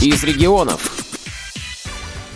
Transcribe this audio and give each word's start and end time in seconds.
из 0.00 0.22
регионов. 0.22 1.08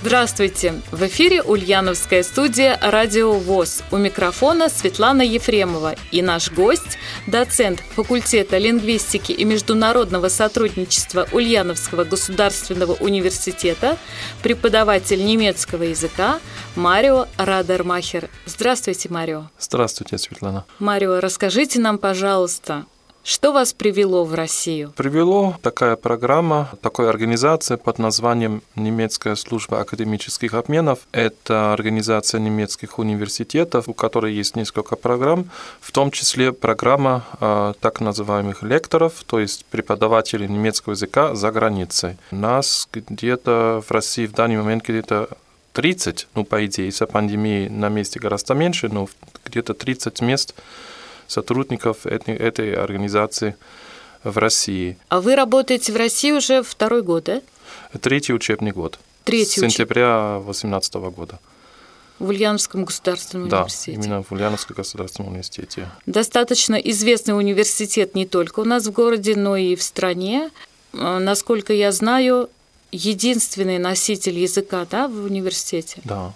Здравствуйте! 0.02 0.82
В 0.90 1.06
эфире 1.06 1.42
Ульяновская 1.42 2.24
студия 2.24 2.76
«Радио 2.82 3.34
ВОЗ». 3.34 3.84
У 3.92 3.98
микрофона 3.98 4.68
Светлана 4.68 5.22
Ефремова 5.22 5.94
и 6.10 6.22
наш 6.22 6.50
гость– 6.50 6.98
доцент 7.28 7.78
факультета 7.94 8.58
лингвистики 8.58 9.30
и 9.30 9.44
международного 9.44 10.28
сотрудничества 10.28 11.28
Ульяновского 11.30 12.02
государственного 12.02 12.94
университета, 12.94 13.96
преподаватель 14.42 15.24
немецкого 15.24 15.84
языка 15.84 16.40
Марио 16.74 17.28
Радермахер. 17.36 18.28
Здравствуйте, 18.44 19.08
Марио. 19.08 19.50
Здравствуйте, 19.56 20.18
Светлана. 20.18 20.64
Марио, 20.80 21.20
расскажите 21.20 21.78
нам, 21.78 21.98
пожалуйста, 21.98 22.86
что 23.24 23.52
вас 23.52 23.72
привело 23.72 24.24
в 24.24 24.34
Россию? 24.34 24.92
Привело 24.96 25.56
такая 25.62 25.96
программа, 25.96 26.70
такая 26.80 27.08
организация 27.08 27.76
под 27.76 27.98
названием 27.98 28.62
Немецкая 28.74 29.36
служба 29.36 29.80
академических 29.80 30.54
обменов. 30.54 31.00
Это 31.12 31.72
организация 31.72 32.40
немецких 32.40 32.98
университетов, 32.98 33.88
у 33.88 33.94
которой 33.94 34.34
есть 34.34 34.56
несколько 34.56 34.96
программ, 34.96 35.50
в 35.80 35.92
том 35.92 36.10
числе 36.10 36.52
программа 36.52 37.24
э, 37.40 37.74
так 37.80 38.00
называемых 38.00 38.62
лекторов, 38.62 39.22
то 39.24 39.38
есть 39.38 39.64
преподавателей 39.66 40.48
немецкого 40.48 40.94
языка 40.94 41.34
за 41.34 41.52
границей. 41.52 42.16
Нас 42.32 42.88
где-то 42.92 43.84
в 43.86 43.90
России 43.92 44.26
в 44.26 44.32
данный 44.32 44.56
момент 44.56 44.82
где-то 44.82 45.28
30, 45.74 46.28
ну, 46.34 46.44
по 46.44 46.64
идее, 46.66 46.88
из-за 46.88 47.06
пандемии 47.06 47.68
на 47.68 47.88
месте 47.88 48.18
гораздо 48.18 48.54
меньше, 48.54 48.88
но 48.88 49.08
где-то 49.44 49.74
30 49.74 50.20
мест 50.20 50.54
сотрудников 51.32 52.06
этой 52.06 52.74
организации 52.74 53.56
в 54.22 54.38
России. 54.38 54.96
А 55.08 55.20
вы 55.20 55.34
работаете 55.34 55.92
в 55.92 55.96
России 55.96 56.30
уже 56.30 56.62
второй 56.62 57.02
год, 57.02 57.24
да? 57.24 57.42
Третий 58.00 58.32
учебный 58.32 58.70
год. 58.70 58.98
Третий 59.24 59.60
С 59.60 59.62
сентября 59.62 60.40
2018 60.44 60.94
года. 60.94 61.38
В 62.18 62.28
Ульяновском 62.28 62.84
государственном 62.84 63.48
да, 63.48 63.62
университете. 63.62 63.98
именно 63.98 64.22
в 64.22 64.30
Ульяновском 64.30 64.76
государственном 64.76 65.30
университете. 65.30 65.88
Достаточно 66.06 66.76
известный 66.76 67.36
университет 67.36 68.14
не 68.14 68.26
только 68.26 68.60
у 68.60 68.64
нас 68.64 68.86
в 68.86 68.92
городе, 68.92 69.34
но 69.34 69.56
и 69.56 69.74
в 69.74 69.82
стране. 69.82 70.50
А, 70.92 71.18
насколько 71.18 71.72
я 71.72 71.90
знаю, 71.90 72.48
единственный 72.92 73.78
носитель 73.78 74.38
языка 74.38 74.86
да, 74.88 75.08
в 75.08 75.24
университете. 75.24 76.00
Да, 76.04 76.32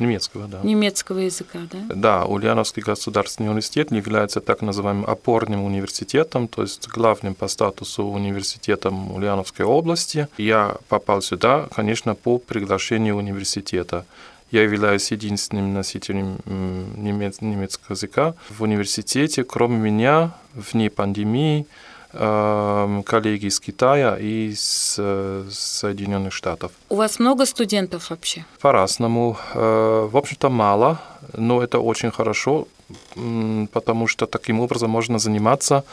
Немецкого, 0.00 0.48
да. 0.48 0.60
Немецкого 0.64 1.18
языка, 1.18 1.60
да? 1.70 1.94
Да, 1.94 2.24
Ульяновский 2.24 2.82
государственный 2.82 3.48
университет 3.50 3.92
является 3.92 4.40
так 4.40 4.62
называемым 4.62 5.04
опорным 5.04 5.62
университетом, 5.62 6.48
то 6.48 6.62
есть 6.62 6.88
главным 6.88 7.34
по 7.34 7.46
статусу 7.48 8.04
университетом 8.04 9.14
Ульяновской 9.14 9.64
области. 9.66 10.26
Я 10.38 10.76
попал 10.88 11.22
сюда, 11.22 11.68
конечно, 11.74 12.14
по 12.14 12.38
приглашению 12.38 13.16
университета. 13.16 14.06
Я 14.50 14.62
являюсь 14.64 15.12
единственным 15.12 15.74
носителем 15.74 16.38
немецкого 16.96 17.92
языка 17.94 18.34
в 18.48 18.62
университете. 18.62 19.44
Кроме 19.44 19.76
меня, 19.76 20.32
вне 20.54 20.90
пандемии, 20.90 21.66
коллеги 22.12 23.46
из 23.46 23.60
Китая 23.60 24.16
и 24.16 24.48
из 24.48 24.96
э, 24.98 25.44
Соединенных 25.50 26.32
Штатов. 26.32 26.72
У 26.88 26.96
вас 26.96 27.20
много 27.20 27.46
студентов 27.46 28.10
вообще? 28.10 28.44
По-разному. 28.60 29.36
Э, 29.54 30.08
в 30.10 30.16
общем-то, 30.16 30.50
мало, 30.50 31.00
но 31.34 31.62
это 31.62 31.78
очень 31.78 32.10
хорошо, 32.10 32.66
потому 33.72 34.08
что 34.08 34.26
таким 34.26 34.60
образом 34.60 34.90
можно 34.90 35.18
заниматься 35.18 35.84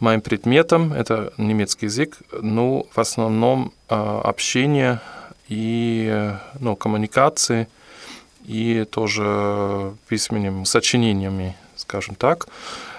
моим 0.00 0.20
предметом, 0.20 0.92
это 0.92 1.32
немецкий 1.38 1.86
язык, 1.86 2.18
ну, 2.40 2.86
в 2.92 2.98
основном 2.98 3.72
э, 3.88 4.20
общение 4.24 5.00
и 5.48 6.32
ну, 6.60 6.76
коммуникации, 6.76 7.66
и 8.44 8.84
тоже 8.90 9.94
письменными 10.08 10.64
сочинениями, 10.64 11.56
скажем 11.76 12.14
так. 12.14 12.46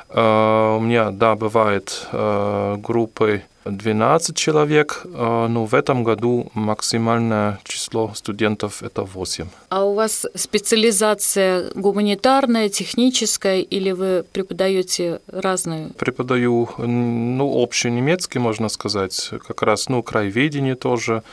Э, 0.09 0.77
у 0.77 0.79
меня, 0.79 1.11
да, 1.11 1.35
бывает 1.35 2.07
э, 2.11 2.77
группы 2.77 3.41
12 3.65 4.35
человек, 4.35 5.01
э, 5.03 5.47
но 5.49 5.65
в 5.65 5.73
этом 5.73 6.03
году 6.03 6.51
максимальное 6.53 7.59
число 7.63 8.11
студентов 8.13 8.83
это 8.83 9.01
8. 9.03 9.47
А 9.69 9.83
у 9.83 9.93
вас 9.93 10.25
специализация 10.35 11.71
гуманитарная, 11.73 12.69
техническая 12.69 13.61
или 13.61 13.91
вы 13.91 14.23
преподаете 14.31 15.19
разную? 15.27 15.89
Преподаю, 15.97 16.69
ну, 16.77 17.49
общий 17.49 17.89
немецкий, 17.89 18.39
можно 18.39 18.69
сказать, 18.69 19.31
как 19.47 19.63
раз, 19.63 19.89
ну, 19.89 20.03
краеведение 20.03 20.75
тоже, 20.75 21.23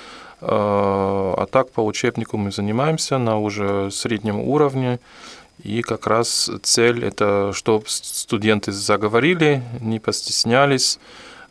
а 0.40 1.46
так 1.52 1.70
по 1.70 1.82
учебнику 1.82 2.36
мы 2.36 2.50
занимаемся 2.50 3.18
на 3.18 3.38
уже 3.38 3.90
среднем 3.92 4.40
уровне. 4.40 4.98
И 5.62 5.82
как 5.82 6.06
раз 6.06 6.50
цель– 6.62 7.04
это 7.06 7.52
чтобы 7.54 7.84
студенты 7.86 8.72
заговорили, 8.72 9.62
не 9.80 10.00
постеснялись, 10.00 10.98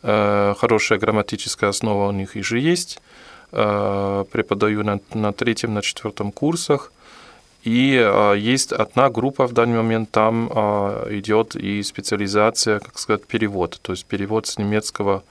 э, 0.02 0.54
хорошая 0.58 0.98
грамматическая 0.98 1.70
основа 1.70 2.08
у 2.08 2.12
них 2.12 2.36
уже 2.36 2.58
есть. 2.58 3.00
Э, 3.52 4.24
преподаю 4.30 4.84
на, 4.84 5.00
на 5.14 5.32
третьем, 5.32 5.72
на 5.72 5.80
четвертом 5.80 6.30
курсах. 6.30 6.92
И 7.64 7.96
э, 7.96 8.34
есть 8.38 8.72
одна 8.72 9.08
группа 9.08 9.46
в 9.46 9.54
данный 9.54 9.78
момент, 9.78 10.10
там 10.10 10.48
идет 10.48 11.56
и 11.56 11.82
специализация, 11.82 12.80
как 12.80 12.98
сказать, 12.98 13.26
перевод, 13.26 13.78
то 13.80 13.92
есть 13.92 14.04
перевод 14.04 14.46
с 14.46 14.58
немецкого 14.58 15.22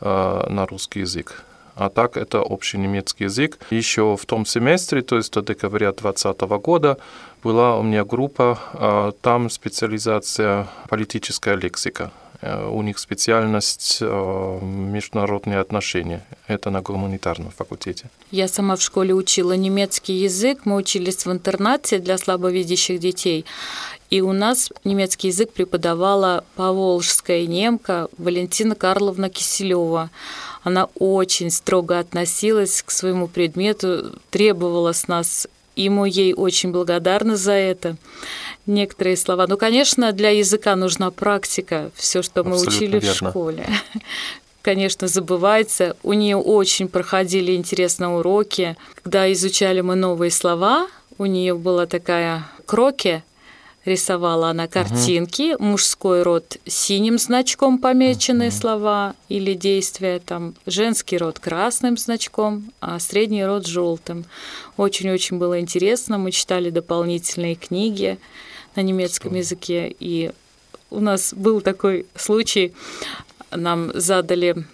на 0.00 0.66
русский 0.66 1.00
язык 1.00 1.44
а 1.76 1.88
так 1.88 2.16
это 2.16 2.40
общий 2.40 2.78
немецкий 2.78 3.24
язык. 3.24 3.58
Еще 3.70 4.16
в 4.16 4.24
том 4.26 4.46
семестре, 4.46 5.02
то 5.02 5.16
есть 5.16 5.32
до 5.32 5.42
декабря 5.42 5.92
2020 5.92 6.40
года, 6.62 6.98
была 7.44 7.78
у 7.78 7.82
меня 7.82 8.04
группа, 8.04 8.58
а, 8.72 9.12
там 9.20 9.50
специализация 9.50 10.66
политическая 10.88 11.56
лексика. 11.56 12.10
Э, 12.44 12.68
у 12.68 12.82
них 12.82 12.98
специальность 12.98 13.98
э, 14.00 14.58
международные 14.62 15.60
отношения. 15.60 16.22
Это 16.46 16.70
на 16.70 16.82
гуманитарном 16.82 17.50
факультете. 17.50 18.10
Я 18.30 18.48
сама 18.48 18.76
в 18.76 18.82
школе 18.82 19.14
учила 19.14 19.52
немецкий 19.56 20.14
язык. 20.14 20.66
Мы 20.66 20.76
учились 20.76 21.26
в 21.26 21.32
интернате 21.32 21.98
для 21.98 22.18
слабовидящих 22.18 22.98
детей. 22.98 23.44
И 24.10 24.20
у 24.20 24.32
нас 24.32 24.70
немецкий 24.84 25.28
язык 25.28 25.52
преподавала 25.52 26.44
поволжская 26.56 27.46
немка 27.46 28.08
Валентина 28.18 28.74
Карловна 28.74 29.30
Киселева. 29.30 30.10
Она 30.62 30.88
очень 30.98 31.50
строго 31.50 31.98
относилась 31.98 32.82
к 32.82 32.90
своему 32.90 33.26
предмету, 33.26 34.18
требовала 34.30 34.92
с 34.92 35.08
нас 35.08 35.46
и 35.76 35.88
мы 35.88 36.08
ей 36.08 36.34
очень 36.34 36.70
благодарны 36.70 37.36
за 37.36 37.52
это. 37.52 37.96
Некоторые 38.66 39.16
слова. 39.16 39.46
Ну, 39.46 39.56
конечно, 39.56 40.12
для 40.12 40.30
языка 40.30 40.76
нужна 40.76 41.10
практика. 41.10 41.90
Все, 41.94 42.22
что 42.22 42.44
мы 42.44 42.52
Абсолютно 42.52 42.76
учили 42.76 43.00
верно. 43.00 43.28
в 43.28 43.30
школе. 43.30 43.66
Конечно, 44.62 45.08
забывается. 45.08 45.94
У 46.02 46.14
нее 46.14 46.36
очень 46.38 46.88
проходили 46.88 47.54
интересные 47.54 48.08
уроки. 48.08 48.76
Когда 49.02 49.30
изучали 49.30 49.82
мы 49.82 49.94
новые 49.94 50.30
слова, 50.30 50.88
у 51.18 51.26
нее 51.26 51.54
была 51.54 51.84
такая 51.84 52.48
кроки, 52.64 53.22
рисовала 53.84 54.50
она 54.50 54.66
картинки, 54.66 55.54
угу. 55.54 55.64
мужской 55.64 56.22
род 56.22 56.56
синим 56.66 57.18
значком 57.18 57.78
помеченные 57.78 58.48
угу. 58.48 58.56
слова 58.56 59.14
или 59.28 59.54
действия, 59.54 60.18
там 60.18 60.54
женский 60.66 61.18
род 61.18 61.38
красным 61.38 61.96
значком, 61.96 62.72
а 62.80 62.98
средний 62.98 63.44
род 63.44 63.66
желтым. 63.66 64.24
Очень-очень 64.76 65.38
было 65.38 65.60
интересно. 65.60 66.18
Мы 66.18 66.30
читали 66.30 66.70
дополнительные 66.70 67.54
книги 67.54 68.18
на 68.76 68.80
немецком 68.80 69.30
Что? 69.30 69.38
языке, 69.38 69.94
и 70.00 70.32
у 70.90 71.00
нас 71.00 71.34
был 71.34 71.60
такой 71.60 72.06
случай, 72.14 72.72
нам 73.50 73.90
задали 73.94 74.64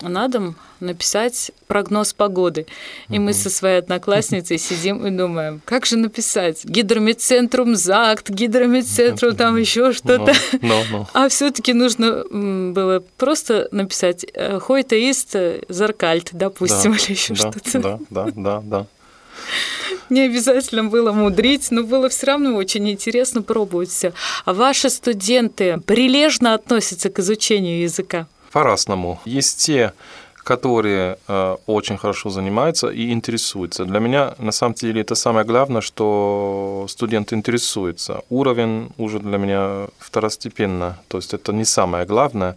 на 0.00 0.28
дом 0.28 0.56
написать 0.80 1.52
прогноз 1.66 2.12
погоды. 2.12 2.66
И 3.08 3.18
мы 3.18 3.32
со 3.32 3.50
своей 3.50 3.78
одноклассницей 3.78 4.58
сидим 4.58 5.06
и 5.06 5.10
думаем, 5.10 5.60
как 5.64 5.86
же 5.86 5.96
написать? 5.96 6.64
Гидромедцентрум 6.64 7.74
ЗАГТ, 7.74 8.30
гидромедцентрум 8.30 9.36
там 9.36 9.56
еще 9.56 9.92
что-то. 9.92 10.32
No, 10.52 10.60
no, 10.60 10.84
no. 10.90 11.06
А 11.14 11.28
все-таки 11.28 11.72
нужно 11.72 12.24
было 12.30 13.02
просто 13.16 13.68
написать 13.70 14.26
Хойта 14.60 14.96
ист 14.96 15.34
Заркальт, 15.68 16.30
допустим, 16.32 16.92
да, 16.92 16.98
или 17.04 17.12
еще 17.12 17.34
да, 17.34 17.52
что-то. 17.52 17.78
Да, 17.80 17.98
да, 18.10 18.32
да, 18.34 18.60
да. 18.64 18.86
Не 20.10 20.22
обязательно 20.22 20.84
было 20.84 21.12
мудрить, 21.12 21.70
но 21.70 21.82
было 21.82 22.08
все 22.08 22.26
равно 22.26 22.54
очень 22.56 22.88
интересно 22.90 23.42
пробовать 23.42 23.90
все. 23.90 24.12
А 24.44 24.52
ваши 24.52 24.90
студенты 24.90 25.80
прилежно 25.86 26.54
относятся 26.54 27.10
к 27.10 27.18
изучению 27.20 27.82
языка? 27.82 28.26
По-разному. 28.54 29.18
Есть 29.24 29.66
те, 29.66 29.92
которые 30.44 31.16
э, 31.26 31.56
очень 31.66 31.96
хорошо 31.98 32.30
занимаются 32.30 32.88
и 32.88 33.10
интересуются. 33.10 33.84
Для 33.84 33.98
меня, 33.98 34.34
на 34.38 34.52
самом 34.52 34.74
деле, 34.74 35.00
это 35.00 35.16
самое 35.16 35.44
главное, 35.44 35.80
что 35.80 36.86
студент 36.88 37.32
интересуется. 37.32 38.22
Уровень 38.30 38.90
уже 38.96 39.18
для 39.18 39.38
меня 39.38 39.88
второстепенно, 39.98 40.96
то 41.08 41.18
есть 41.18 41.34
это 41.34 41.52
не 41.52 41.64
самое 41.64 42.06
главное. 42.06 42.54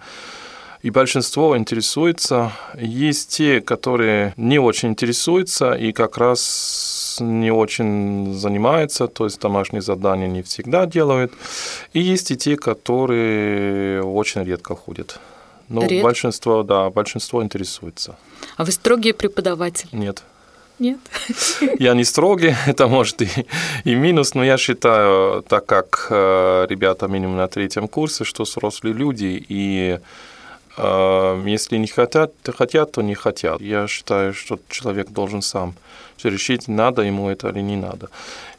и 0.83 0.91
большинство 0.91 1.57
интересуется. 1.57 2.51
Есть 2.79 3.38
те, 3.38 3.59
которые 3.61 4.33
не 4.38 4.59
очень 4.59 4.89
интересуются 4.89 5.73
и 5.73 5.91
как 5.93 6.17
раз 6.19 7.17
не 7.21 7.51
очень 7.51 8.33
занимаются, 8.33 9.07
то 9.07 9.25
есть 9.25 9.41
домашние 9.41 9.81
задания 9.81 10.27
не 10.27 10.43
всегда 10.43 10.85
делают. 10.85 11.33
И 11.93 12.00
есть 12.00 12.29
и 12.29 12.38
те, 12.38 12.55
которые 12.55 14.03
очень 14.03 14.43
редко 14.43 14.75
ходят. 14.75 15.19
Ну, 15.69 15.81
Редко? 15.81 16.03
большинство, 16.03 16.63
да, 16.63 16.89
большинство 16.89 17.43
интересуется. 17.43 18.15
А 18.55 18.63
вы 18.63 18.71
строгий 18.71 19.13
преподаватель? 19.13 19.89
Нет. 19.91 20.23
Нет. 20.79 20.99
Я 21.79 21.93
не 21.93 22.03
строгий, 22.03 22.55
это 22.67 22.87
может 22.87 23.21
и, 23.21 23.27
и 23.83 23.95
минус, 23.95 24.35
но 24.35 24.43
я 24.43 24.57
считаю, 24.57 25.41
так 25.41 25.65
как 25.65 26.07
э, 26.11 26.67
ребята 26.69 27.07
минимум 27.07 27.37
на 27.37 27.47
третьем 27.47 27.87
курсе, 27.87 28.23
что 28.23 28.43
взрослые 28.43 28.93
люди, 28.93 29.43
и 29.49 29.99
если 30.77 31.77
не 31.77 31.88
хотят, 31.88 32.31
то 32.41 32.51
хотят, 32.51 32.91
то 32.91 33.01
не 33.01 33.15
хотят. 33.15 33.62
Я 33.62 33.88
считаю, 33.88 34.33
что 34.33 34.59
человек 34.69 35.09
должен 35.09 35.41
сам 35.41 35.74
решить, 36.24 36.68
надо 36.68 37.01
ему 37.01 37.29
это 37.29 37.50
или 37.50 37.62
не 37.62 37.75
надо. 37.75 38.09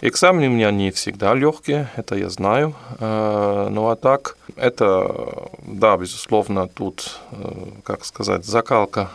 Экзамены 0.01 0.49
у 0.49 0.53
меня 0.53 0.71
не 0.71 0.91
всегда 0.91 1.35
легкие, 1.35 1.89
это 1.97 2.17
я 2.17 2.29
знаю. 2.29 2.75
Э, 3.01 3.69
ну 3.71 3.89
а 3.89 3.97
так, 3.97 4.37
это, 4.57 5.49
да, 5.63 5.97
безусловно, 5.97 6.69
тут, 6.69 7.19
э, 7.33 7.67
как 7.85 8.05
сказать, 8.05 8.45
закалка 8.45 9.11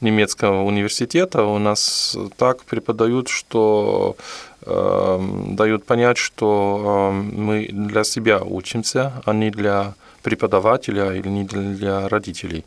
немецкого 0.00 0.62
университета 0.62 1.44
у 1.44 1.58
нас 1.58 2.16
так 2.36 2.62
преподают, 2.62 3.28
что 3.28 4.16
э, 4.62 5.20
дают 5.48 5.84
понять, 5.84 6.16
что 6.16 7.10
э, 7.12 7.36
мы 7.36 7.68
для 7.70 8.04
себя 8.04 8.40
учимся, 8.42 9.12
а 9.24 9.32
не 9.32 9.50
для 9.50 9.94
преподавателя 10.22 11.12
или 11.12 11.28
не 11.28 11.44
для, 11.44 12.08
родителей. 12.08 12.64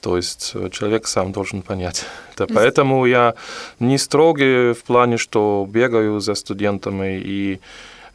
То 0.00 0.16
есть 0.16 0.54
человек 0.70 1.06
сам 1.06 1.32
должен 1.32 1.62
понять. 1.62 2.04
Это 2.34 2.46
поэтому 2.46 3.06
я 3.06 3.34
не 3.80 3.98
строгий 3.98 4.72
в 4.72 4.82
плане, 4.84 5.16
что 5.16 5.66
бегаю 5.68 6.20
за 6.20 6.34
студентами 6.34 7.18
и 7.18 7.60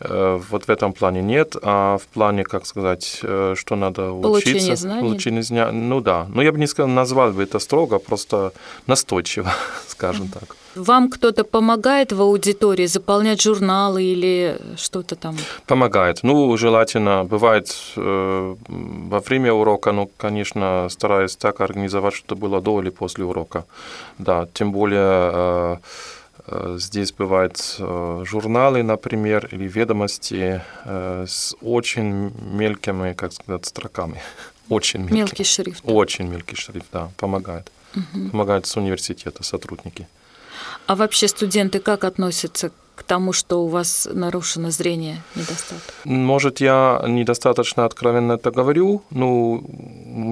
вот 0.03 0.67
в 0.67 0.69
этом 0.69 0.93
плане 0.93 1.21
нет, 1.21 1.55
а 1.61 1.97
в 1.97 2.07
плане, 2.13 2.43
как 2.43 2.65
сказать, 2.65 3.21
что 3.55 3.75
надо 3.75 4.11
Получение 4.21 4.63
учиться. 4.63 4.75
знаний. 4.75 5.01
Получение 5.01 5.43
знаний. 5.43 5.81
Ну 5.81 6.01
да. 6.01 6.27
Но 6.33 6.41
я 6.41 6.51
бы 6.51 6.59
не 6.59 6.67
сказал, 6.67 6.89
назвал 6.89 7.31
бы 7.31 7.43
это 7.43 7.59
строго, 7.59 7.99
просто 7.99 8.51
настойчиво, 8.87 9.51
скажем 9.87 10.27
так. 10.27 10.55
Вам 10.75 11.09
кто-то 11.09 11.43
помогает 11.43 12.13
в 12.13 12.21
аудитории 12.21 12.87
заполнять 12.87 13.41
журналы 13.41 14.03
или 14.03 14.57
что-то 14.77 15.15
там? 15.15 15.35
Помогает. 15.67 16.23
Ну, 16.23 16.57
желательно. 16.57 17.25
Бывает 17.25 17.75
э, 17.97 18.55
во 19.09 19.19
время 19.19 19.51
урока, 19.53 19.91
ну, 19.91 20.09
конечно, 20.17 20.87
стараюсь 20.89 21.35
так 21.35 21.59
организовать, 21.61 22.13
чтобы 22.13 22.41
было 22.41 22.61
до 22.61 22.81
или 22.81 22.89
после 22.89 23.25
урока. 23.25 23.65
Да, 24.17 24.47
тем 24.53 24.71
более... 24.71 25.31
Э, 25.33 25.77
Здесь 26.77 27.11
бывают 27.11 27.57
журналы, 27.77 28.83
например, 28.83 29.47
или 29.51 29.67
ведомости 29.67 30.61
с 30.85 31.55
очень 31.61 32.33
мелкими, 32.53 33.13
как 33.13 33.33
сказать, 33.33 33.65
строками. 33.65 34.21
Очень 34.69 35.01
мелкий. 35.01 35.15
Мелкий 35.15 35.43
шрифт. 35.43 35.83
Очень 35.85 36.27
мелкий 36.27 36.55
шрифт, 36.55 36.87
да, 36.93 37.09
помогает. 37.17 37.69
Угу. 37.95 38.29
Помогают 38.29 38.65
с 38.65 38.77
университета 38.77 39.43
сотрудники. 39.43 40.07
А 40.87 40.95
вообще 40.95 41.27
студенты 41.27 41.79
как 41.79 42.03
относятся 42.03 42.71
к 43.01 43.03
тому, 43.03 43.33
что 43.33 43.63
у 43.63 43.67
вас 43.67 44.07
нарушено 44.13 44.69
зрение, 44.69 45.23
недостаток? 45.35 45.81
Может, 46.05 46.61
я 46.61 47.03
недостаточно 47.07 47.85
откровенно 47.85 48.33
это 48.33 48.51
говорю, 48.51 49.01
ну, 49.09 49.63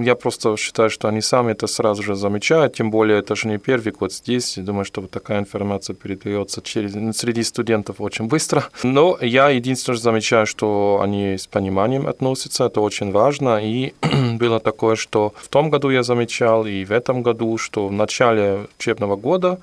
я 0.06 0.14
просто 0.14 0.56
считаю, 0.56 0.92
что 0.92 1.08
они 1.08 1.22
сами 1.22 1.54
это 1.54 1.66
сразу 1.68 2.04
же 2.04 2.16
замечают, 2.16 2.76
тем 2.76 2.92
более 2.92 3.20
это 3.20 3.36
же 3.36 3.48
не 3.48 3.58
первый 3.58 3.92
год 3.92 4.14
здесь, 4.14 4.58
я 4.58 4.64
думаю, 4.64 4.86
что 4.86 5.02
вот 5.02 5.10
такая 5.10 5.40
информация 5.40 5.96
передается 5.96 6.62
через, 6.62 7.18
среди 7.18 7.44
студентов 7.44 7.96
очень 8.00 8.28
быстро. 8.28 8.64
Но 8.84 9.18
я 9.22 9.50
единственное 9.50 9.98
замечаю, 9.98 10.46
что 10.46 11.00
они 11.02 11.38
с 11.38 11.48
пониманием 11.48 12.08
относятся, 12.08 12.66
это 12.66 12.82
очень 12.82 13.12
важно, 13.12 13.60
и 13.64 13.94
было 14.40 14.60
такое, 14.60 14.96
что 14.96 15.34
в 15.38 15.48
том 15.48 15.72
году 15.72 15.90
я 15.90 16.04
замечал, 16.04 16.68
и 16.68 16.86
в 16.86 16.92
этом 16.92 17.24
году, 17.24 17.58
что 17.58 17.88
в 17.88 17.92
начале 17.92 18.68
учебного 18.78 19.16
года 19.16 19.58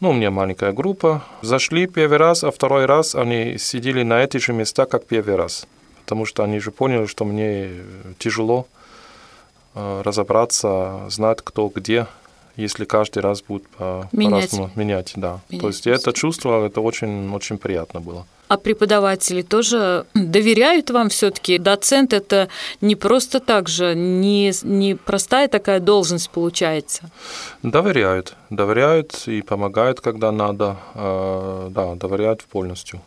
ну, 0.00 0.10
у 0.10 0.12
меня 0.12 0.30
маленькая 0.30 0.72
группа. 0.72 1.22
Зашли 1.42 1.86
первый 1.86 2.18
раз, 2.18 2.44
а 2.44 2.50
второй 2.50 2.86
раз 2.86 3.14
они 3.14 3.58
сидели 3.58 4.02
на 4.02 4.22
этих 4.22 4.42
же 4.42 4.52
местах, 4.52 4.88
как 4.88 5.06
первый 5.06 5.36
раз. 5.36 5.66
Потому 6.04 6.26
что 6.26 6.44
они 6.44 6.58
же 6.58 6.70
поняли, 6.70 7.06
что 7.06 7.24
мне 7.24 7.70
тяжело 8.18 8.66
разобраться, 9.74 11.06
знать, 11.08 11.38
кто 11.42 11.70
где, 11.74 12.06
если 12.56 12.84
каждый 12.84 13.22
раз 13.22 13.42
будет 13.42 13.68
по, 13.68 14.08
менять. 14.12 14.50
по 14.50 14.70
менять. 14.74 15.12
Да. 15.16 15.40
Менять. 15.48 15.62
То 15.62 15.68
есть 15.68 15.86
я 15.86 15.94
это 15.94 16.12
чувствовал, 16.12 16.64
это 16.64 16.80
очень, 16.80 17.32
очень 17.32 17.58
приятно 17.58 18.00
было. 18.00 18.26
А 18.48 18.56
преподаватели 18.56 19.42
тоже 19.42 20.06
доверяют 20.14 20.90
вам 20.90 21.08
все-таки? 21.08 21.58
Доцент 21.58 22.12
это 22.12 22.48
не 22.80 22.94
просто 22.94 23.40
так 23.40 23.68
же, 23.68 23.94
не, 23.96 24.52
не 24.62 24.94
простая 24.94 25.48
такая 25.48 25.80
должность 25.80 26.30
получается. 26.30 27.10
Доверяют, 27.62 28.34
доверяют 28.50 29.24
и 29.26 29.42
помогают, 29.42 30.00
когда 30.00 30.30
надо. 30.30 30.76
Да, 30.94 31.94
доверяют 31.96 32.44
полностью 32.44 33.00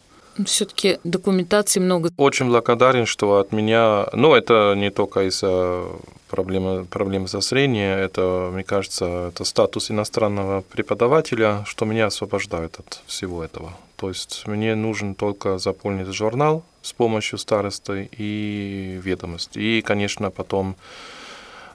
все-таки 0.45 1.00
документации 1.03 1.80
много. 1.80 2.12
Очень 2.18 2.47
благодарен, 2.47 3.06
что 3.06 3.39
от 3.39 3.51
меня, 3.51 4.07
ну, 4.13 4.33
это 4.33 4.74
не 4.75 4.89
только 4.89 5.27
из-за 5.27 5.86
проблемы, 6.30 6.86
проблемы 6.86 7.27
со 7.27 7.41
зрением, 7.41 7.97
это, 7.97 8.50
мне 8.53 8.63
кажется, 8.63 9.30
это 9.33 9.44
статус 9.44 9.91
иностранного 9.91 10.62
преподавателя, 10.62 11.63
что 11.65 11.86
меня 11.86 12.07
освобождает 12.07 12.80
от 12.80 13.01
всего 13.07 13.44
этого. 13.44 13.71
То 13.95 14.09
есть 14.09 14.44
мне 14.47 14.75
нужен 14.75 15.15
только 15.15 15.57
заполнить 15.57 16.07
журнал 16.07 16.63
с 16.81 16.94
помощью 16.94 17.38
старосты 17.38 18.09
и 18.18 19.00
ведомости. 19.03 19.59
И, 19.59 19.81
конечно, 19.81 20.30
потом 20.31 20.75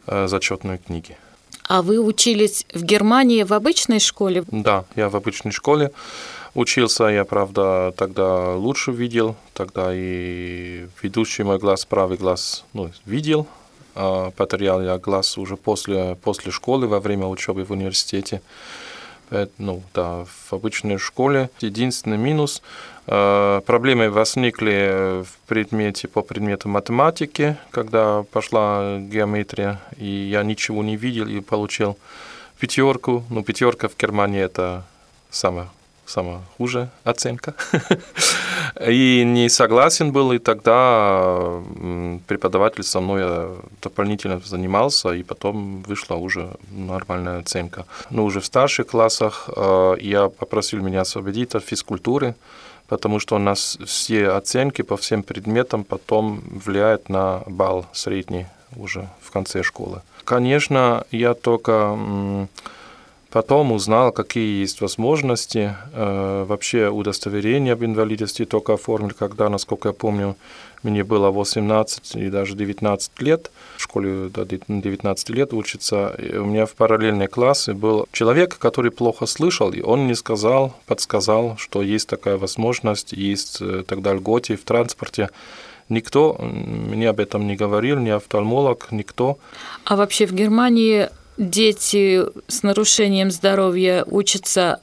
зачетные 0.06 0.78
книги. 0.78 1.16
А 1.66 1.80
вы 1.80 1.98
учились 1.98 2.66
в 2.74 2.82
Германии 2.82 3.42
в 3.42 3.52
обычной 3.52 3.98
школе? 3.98 4.44
Да, 4.50 4.84
я 4.96 5.08
в 5.08 5.16
обычной 5.16 5.52
школе. 5.52 5.92
Учился 6.54 7.04
я, 7.04 7.24
правда, 7.24 7.92
тогда 7.96 8.54
лучше 8.54 8.92
видел, 8.92 9.34
тогда 9.54 9.90
и 9.92 10.86
ведущий 11.02 11.42
мой 11.42 11.58
глаз, 11.58 11.84
правый 11.84 12.16
глаз, 12.16 12.64
ну, 12.72 12.90
видел, 13.06 13.48
а 13.96 14.30
потерял 14.30 14.80
я 14.80 14.98
глаз 14.98 15.36
уже 15.36 15.56
после, 15.56 16.16
после 16.22 16.52
школы, 16.52 16.86
во 16.86 17.00
время 17.00 17.26
учебы 17.26 17.64
в 17.64 17.72
университете. 17.72 18.40
Ну, 19.58 19.82
да, 19.94 20.26
в 20.26 20.52
обычной 20.52 20.98
школе. 20.98 21.50
Единственный 21.60 22.18
минус 22.18 22.62
Проблемы 23.06 24.10
возникли 24.10 25.22
в 25.24 25.36
предмете 25.46 26.08
по 26.08 26.22
предмету 26.22 26.70
математики, 26.70 27.56
когда 27.70 28.22
пошла 28.22 28.98
геометрия, 28.98 29.80
и 29.98 30.06
я 30.06 30.42
ничего 30.42 30.82
не 30.82 30.96
видел 30.96 31.26
и 31.26 31.40
получил 31.40 31.98
пятерку. 32.58 33.22
Ну, 33.28 33.42
пятерка 33.42 33.88
в 33.88 33.96
Германии 33.98 34.40
это 34.40 34.84
самое 35.30 35.68
самая 36.06 36.40
хуже 36.56 36.88
оценка. 37.04 37.54
и 38.86 39.24
не 39.24 39.48
согласен 39.48 40.12
был, 40.12 40.32
и 40.32 40.38
тогда 40.38 41.62
преподаватель 42.26 42.82
со 42.82 43.00
мной 43.00 43.48
дополнительно 43.82 44.40
занимался, 44.44 45.10
и 45.10 45.22
потом 45.22 45.82
вышла 45.82 46.16
уже 46.16 46.50
нормальная 46.70 47.38
оценка. 47.38 47.86
Но 48.10 48.24
уже 48.24 48.40
в 48.40 48.46
старших 48.46 48.88
классах 48.88 49.48
я 50.00 50.28
попросил 50.28 50.82
меня 50.82 51.02
освободить 51.02 51.54
от 51.54 51.64
физкультуры, 51.64 52.34
потому 52.88 53.20
что 53.20 53.36
у 53.36 53.38
нас 53.38 53.78
все 53.86 54.28
оценки 54.28 54.82
по 54.82 54.96
всем 54.96 55.22
предметам 55.22 55.84
потом 55.84 56.42
влияют 56.64 57.08
на 57.08 57.42
балл 57.46 57.86
средний 57.92 58.46
уже 58.76 59.08
в 59.20 59.30
конце 59.30 59.62
школы. 59.62 60.02
Конечно, 60.24 61.04
я 61.10 61.34
только 61.34 61.96
Потом 63.34 63.72
узнал, 63.72 64.12
какие 64.12 64.60
есть 64.60 64.80
возможности. 64.80 65.74
Э, 65.92 66.44
вообще 66.46 66.88
удостоверение 66.88 67.72
об 67.72 67.84
инвалидности 67.84 68.44
только 68.44 68.74
оформили, 68.74 69.12
когда, 69.12 69.48
насколько 69.48 69.88
я 69.88 69.92
помню, 69.92 70.36
мне 70.84 71.02
было 71.02 71.32
18 71.32 72.14
и 72.14 72.30
даже 72.30 72.54
19 72.54 73.10
лет. 73.22 73.50
В 73.76 73.82
школе 73.82 74.28
до 74.28 74.44
19 74.44 75.30
лет 75.30 75.52
учится. 75.52 76.14
И 76.16 76.36
у 76.36 76.44
меня 76.44 76.64
в 76.64 76.74
параллельной 76.76 77.26
классе 77.26 77.72
был 77.72 78.06
человек, 78.12 78.56
который 78.56 78.92
плохо 78.92 79.26
слышал, 79.26 79.72
и 79.72 79.80
он 79.82 80.04
мне 80.04 80.14
сказал, 80.14 80.72
подсказал, 80.86 81.56
что 81.58 81.82
есть 81.82 82.08
такая 82.08 82.36
возможность, 82.36 83.12
есть 83.12 83.60
э, 83.60 83.82
тогда 83.84 84.14
льготы 84.14 84.54
в 84.54 84.62
транспорте. 84.62 85.28
Никто 85.88 86.36
мне 86.40 87.08
об 87.08 87.18
этом 87.18 87.48
не 87.48 87.56
говорил, 87.56 87.98
ни 87.98 88.10
офтальмолог, 88.10 88.92
никто. 88.92 89.38
А 89.84 89.96
вообще 89.96 90.24
в 90.26 90.32
Германии 90.32 91.08
дети 91.36 92.22
с 92.48 92.62
нарушением 92.62 93.30
здоровья 93.30 94.04
учатся 94.06 94.80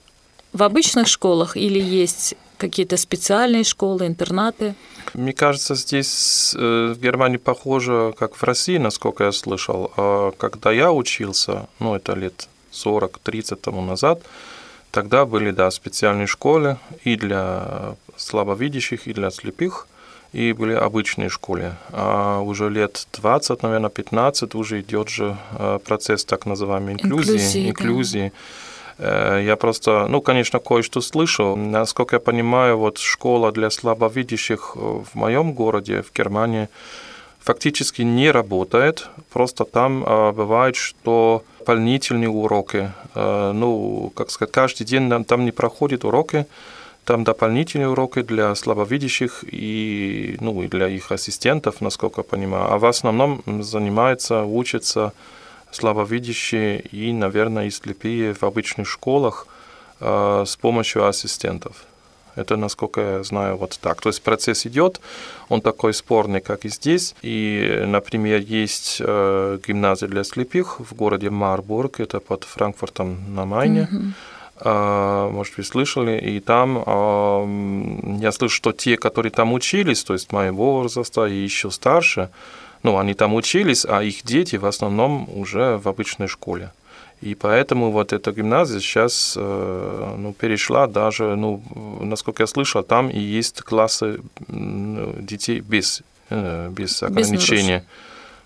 в 0.54 0.64
обычных 0.64 1.08
школах 1.08 1.56
или 1.56 1.80
есть 1.80 2.36
какие-то 2.58 2.98
специальные 2.98 3.64
школы, 3.64 4.06
интернаты? 4.06 4.76
Мне 5.14 5.34
кажется, 5.34 5.76
здесь 5.76 6.54
э, 6.56 6.94
в 6.96 7.00
Германии 7.00 7.38
похоже, 7.38 8.14
как 8.18 8.36
в 8.36 8.44
России, 8.44 8.78
насколько 8.78 9.24
я 9.24 9.32
слышал. 9.32 9.92
А 9.98 10.32
когда 10.38 10.72
я 10.72 10.92
учился, 10.92 11.68
ну, 11.80 11.96
это 11.96 12.14
лет 12.14 12.48
40-30 12.72 13.56
тому 13.56 13.82
назад, 13.82 14.22
тогда 14.92 15.26
были, 15.26 15.52
да, 15.52 15.72
специальные 15.72 16.28
школы 16.28 16.78
и 17.04 17.16
для 17.16 17.96
слабовидящих, 18.16 19.08
и 19.08 19.14
для 19.14 19.32
слепых, 19.32 19.88
и 20.34 20.54
были 20.54 20.74
обычные 20.74 21.30
школы. 21.30 21.74
А 21.92 22.40
уже 22.40 22.70
лет 22.70 23.08
20, 23.14 23.64
наверное, 23.64 23.90
15 23.90 24.56
уже 24.56 24.82
идет 24.82 25.10
же 25.10 25.38
э, 25.58 25.80
процесс 25.84 26.26
так 26.26 26.46
называемой 26.46 26.94
инклюзии. 26.94 27.34
Инклюзии, 27.34 27.70
инклюзии. 27.70 28.32
Да 28.34 28.40
Э, 29.02 29.42
я 29.44 29.56
просто, 29.56 30.08
ну, 30.08 30.22
конечно, 30.22 30.60
кое-что 30.60 31.02
слышал. 31.02 31.56
Насколько 31.56 32.16
я 32.16 32.20
понимаю, 32.20 32.78
вот 32.78 32.98
школа 33.00 33.52
для 33.52 33.70
слабовидящих 33.70 34.76
в 34.76 35.08
моем 35.14 35.54
городе, 35.54 36.02
в 36.02 36.18
Германии, 36.18 36.70
фактически 37.40 38.04
не 38.04 38.32
работает. 38.32 39.10
Просто 39.34 39.66
там 39.66 40.04
э, 40.04 40.32
бывает, 40.32 40.76
что 40.76 41.44
дополнительные 41.60 42.30
уроки, 42.30 42.92
э, 43.16 43.52
ну, 43.54 44.12
как 44.16 44.30
сказать, 44.30 44.54
каждый 44.54 44.86
день 44.86 45.24
там 45.26 45.46
не 45.46 45.52
проходят 45.52 46.06
уроки, 46.06 46.46
там 47.06 47.24
дополнительные 47.24 47.90
уроки 47.90 48.22
для 48.22 48.54
слабовидящих 48.56 49.44
и, 49.48 50.38
ну, 50.40 50.62
и 50.62 50.68
для 50.68 50.88
их 50.88 51.12
ассистентов, 51.12 51.82
насколько 51.82 52.22
я 52.22 52.24
понимаю. 52.24 52.72
А 52.72 52.78
в 52.78 52.86
основном 52.86 53.44
занимается, 53.64 54.44
учится 54.44 55.14
слабовидящие 55.72 56.82
и, 56.82 57.12
наверное, 57.14 57.66
и 57.66 57.72
слепые 57.72 58.34
в 58.34 58.44
обычных 58.44 58.88
школах 58.88 59.48
э, 60.00 60.44
с 60.46 60.56
помощью 60.58 61.08
ассистентов. 61.08 61.86
Это, 62.36 62.56
насколько 62.56 63.02
я 63.02 63.24
знаю, 63.24 63.58
вот 63.58 63.78
так. 63.82 64.00
То 64.02 64.10
есть 64.10 64.22
процесс 64.22 64.66
идет, 64.66 65.02
он 65.50 65.62
такой 65.62 65.94
спорный, 65.94 66.40
как 66.40 66.66
и 66.66 66.70
здесь. 66.70 67.16
И, 67.22 67.84
например, 67.88 68.40
есть 68.40 68.98
э, 69.00 69.60
гимназия 69.68 70.08
для 70.08 70.24
слепых 70.24 70.80
в 70.80 70.96
городе 70.96 71.30
Марбург, 71.30 72.00
это 72.00 72.20
под 72.20 72.44
Франкфуртом 72.44 73.36
на 73.36 73.46
Майне. 73.46 73.90
Mm-hmm. 73.92 74.12
Uh, 74.64 75.32
может, 75.32 75.58
вы 75.58 75.64
слышали, 75.64 76.20
и 76.20 76.40
там 76.40 76.78
uh, 76.78 78.22
я 78.22 78.32
слышу, 78.32 78.56
что 78.56 78.72
те, 78.72 78.96
которые 78.96 79.32
там 79.32 79.54
учились, 79.54 80.04
то 80.04 80.14
есть 80.14 80.32
моего 80.32 80.82
возраста 80.82 81.26
и 81.26 81.34
еще 81.34 81.72
старше, 81.72 82.30
ну, 82.84 82.98
они 83.00 83.16
там 83.16 83.34
учились, 83.34 83.86
а 83.90 84.04
их 84.04 84.24
дети 84.24 84.58
в 84.58 84.66
основном 84.68 85.28
уже 85.36 85.78
в 85.78 85.88
обычной 85.88 86.28
школе. 86.28 86.72
И 87.22 87.36
поэтому 87.36 87.92
вот 87.92 88.14
эта 88.14 88.32
гимназия 88.32 88.80
сейчас 88.80 89.36
э, 89.38 90.16
ну, 90.18 90.34
перешла 90.34 90.88
даже, 90.88 91.36
ну, 91.36 91.62
насколько 92.02 92.44
я 92.44 92.48
слышал, 92.48 92.84
там 92.84 93.10
и 93.10 93.20
есть 93.20 93.62
классы 93.62 94.22
детей 94.48 95.60
без, 95.60 96.02
э, 96.30 96.70
без 96.70 97.04
ограничения. 97.04 97.80
Без 97.80 97.86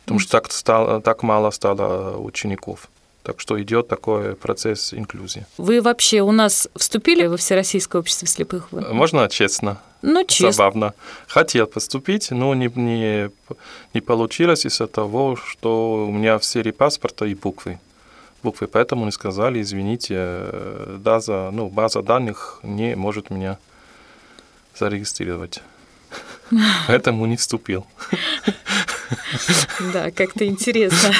потому 0.03 0.19
что 0.19 0.31
так, 0.31 0.51
стало, 0.51 1.01
так 1.01 1.23
мало 1.23 1.51
стало 1.51 2.17
учеников. 2.17 2.89
Так 3.25 3.39
что 3.39 3.59
идет 3.59 3.87
такой 3.87 4.35
процесс 4.35 4.93
инклюзии. 4.93 5.47
Вы 5.57 5.81
вообще 5.81 6.21
у 6.21 6.31
нас 6.31 6.67
вступили 6.75 7.25
во 7.25 7.37
Всероссийское 7.37 7.99
общество 7.99 8.27
слепых? 8.27 8.71
Можно 8.71 9.27
честно? 9.29 9.81
Ну, 10.03 10.23
честно. 10.25 10.51
Забавно. 10.51 10.93
Хотел 11.27 11.65
поступить, 11.65 12.29
но 12.29 12.53
не, 12.53 12.69
не, 12.75 13.31
не 13.95 14.01
получилось 14.01 14.67
из-за 14.67 14.85
того, 14.85 15.35
что 15.35 16.05
у 16.07 16.11
меня 16.11 16.37
в 16.37 16.45
серии 16.45 16.69
паспорта 16.69 17.25
и 17.25 17.33
буквы. 17.33 17.79
Буквы, 18.43 18.67
поэтому 18.67 19.05
не 19.05 19.11
сказали, 19.11 19.59
извините, 19.59 20.51
база, 20.99 21.49
ну, 21.51 21.67
база 21.67 22.03
данных 22.03 22.59
не 22.61 22.95
может 22.95 23.31
меня 23.31 23.57
зарегистрировать. 24.75 25.63
Поэтому 26.87 27.25
не 27.25 27.37
вступил. 27.37 27.87
Да, 29.93 30.11
как-то 30.11 30.45
интересно. 30.45 31.11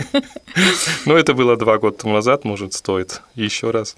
Ну, 1.06 1.14
это 1.14 1.34
было 1.34 1.56
два 1.56 1.78
года 1.78 2.08
назад, 2.08 2.44
может, 2.44 2.72
стоит 2.72 3.22
еще 3.34 3.70
раз 3.70 3.96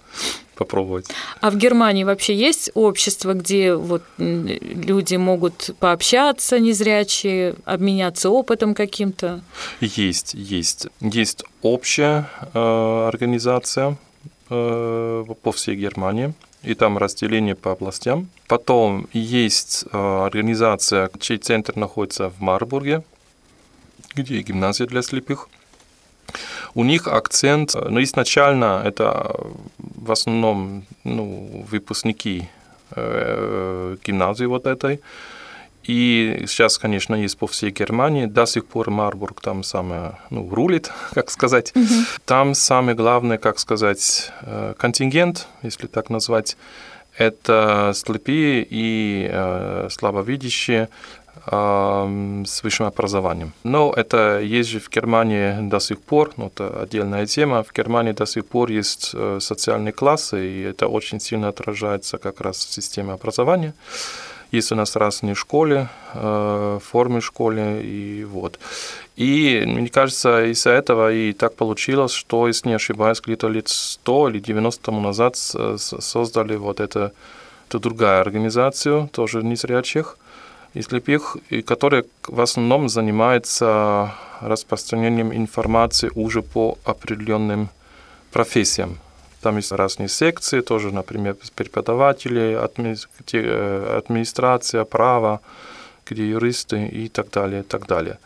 попробовать. 0.56 1.06
А 1.40 1.50
в 1.50 1.56
Германии 1.56 2.04
вообще 2.04 2.34
есть 2.34 2.70
общество, 2.74 3.34
где 3.34 3.74
вот 3.74 4.02
люди 4.18 5.16
могут 5.16 5.70
пообщаться 5.78 6.58
незрячие, 6.58 7.54
обменяться 7.64 8.30
опытом 8.30 8.74
каким-то? 8.74 9.40
Есть, 9.80 10.34
есть. 10.34 10.88
Есть 11.00 11.44
общая 11.62 12.28
э, 12.52 13.08
организация 13.08 13.96
э, 14.50 15.24
по 15.42 15.52
всей 15.52 15.76
Германии 15.76 16.34
и 16.64 16.74
там 16.74 16.98
разделение 16.98 17.54
по 17.54 17.72
областям. 17.72 18.28
Потом 18.48 19.08
есть 19.12 19.84
э, 19.92 19.96
организация, 19.96 21.10
чей 21.20 21.38
центр 21.38 21.76
находится 21.76 22.30
в 22.30 22.40
Марбурге, 22.40 23.04
где 24.14 24.40
гимназия 24.40 24.86
для 24.86 25.02
слепых. 25.02 25.48
У 26.74 26.84
них 26.84 27.06
акцент, 27.06 27.74
э, 27.74 27.88
ну, 27.88 28.02
изначально 28.02 28.82
это 28.84 29.36
в 29.78 30.12
основном 30.12 30.84
ну, 31.04 31.66
выпускники 31.70 32.48
э, 32.96 33.96
гимназии 34.04 34.46
вот 34.46 34.66
этой, 34.66 35.00
и 35.88 36.44
сейчас, 36.46 36.76
конечно, 36.76 37.14
есть 37.14 37.38
по 37.38 37.46
всей 37.46 37.70
Германии. 37.70 38.26
До 38.26 38.44
сих 38.44 38.66
пор 38.66 38.90
Марбург 38.90 39.40
там 39.40 39.62
самое, 39.62 40.18
ну, 40.28 40.46
рулит, 40.54 40.92
как 41.14 41.30
сказать. 41.30 41.72
Угу. 41.74 41.94
Там 42.26 42.54
самое 42.54 42.94
главное, 42.94 43.38
как 43.38 43.58
сказать, 43.58 44.30
э, 44.42 44.74
контингент, 44.78 45.48
если 45.62 45.86
так 45.86 46.10
назвать, 46.10 46.58
это 47.16 47.92
слепые 47.94 48.66
и 48.68 49.28
э, 49.30 49.88
слабовидящие 49.90 50.82
э, 50.82 51.27
с 51.46 52.62
высшим 52.62 52.86
образованием. 52.86 53.52
Но 53.64 53.92
это 53.96 54.40
есть 54.40 54.70
же 54.70 54.80
в 54.80 54.90
Германии 54.90 55.68
до 55.68 55.80
сих 55.80 56.00
пор, 56.00 56.32
ну, 56.36 56.46
это 56.46 56.82
отдельная 56.82 57.26
тема, 57.26 57.62
в 57.62 57.72
Германии 57.72 58.12
до 58.12 58.26
сих 58.26 58.44
пор 58.46 58.70
есть 58.70 59.10
э, 59.14 59.38
социальные 59.40 59.92
классы, 59.92 60.46
и 60.46 60.62
это 60.62 60.88
очень 60.88 61.20
сильно 61.20 61.48
отражается 61.48 62.18
как 62.18 62.40
раз 62.40 62.56
в 62.56 62.72
системе 62.72 63.12
образования. 63.12 63.74
Есть 64.52 64.72
у 64.72 64.74
нас 64.74 64.96
разные 64.96 65.34
школы, 65.34 65.88
э, 66.14 66.78
формы 66.82 67.20
школы, 67.20 67.82
и 67.82 68.24
вот. 68.24 68.58
И 69.16 69.64
мне 69.66 69.88
кажется, 69.88 70.44
из-за 70.46 70.70
этого 70.70 71.12
и 71.12 71.32
так 71.32 71.54
получилось, 71.54 72.12
что, 72.12 72.46
если 72.46 72.68
не 72.68 72.76
ошибаюсь, 72.76 73.20
где-то 73.20 73.48
лет 73.48 73.68
100 73.68 74.28
или 74.30 74.38
90 74.38 74.82
тому 74.82 75.00
назад 75.00 75.36
создали 75.36 76.56
вот 76.56 76.80
это, 76.80 77.12
эту 77.68 77.78
другая 77.78 78.20
организацию, 78.20 79.08
тоже 79.12 79.42
незрячих 79.42 80.16
и 80.74 80.82
слепых, 80.82 81.36
и 81.50 81.62
которая 81.62 82.04
в 82.26 82.40
основном 82.40 82.88
занимается 82.88 84.12
распространением 84.40 85.32
информации 85.32 86.10
уже 86.14 86.42
по 86.42 86.78
определенным 86.84 87.68
профессиям. 88.30 88.98
Там 89.40 89.56
есть 89.56 89.72
разные 89.72 90.08
секции, 90.08 90.60
тоже, 90.60 90.92
например, 90.92 91.36
преподаватели, 91.54 92.58
э, 93.32 93.98
администрация, 93.98 94.84
право, 94.84 95.40
где 96.06 96.28
юристы 96.28 96.86
и 96.86 97.08
так 97.08 97.30
далее, 97.30 97.60
и 97.60 97.64
так 97.64 97.86
далее. 97.86 98.18